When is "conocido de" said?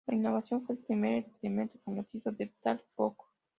1.85-2.47